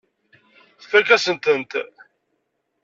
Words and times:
Tfakk-asent-tent. 0.81 1.71